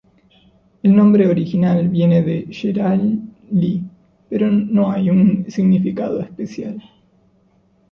[0.81, 3.83] El nombre original viene de Sheryl Lee,
[4.29, 6.81] pero no hay un significado especial.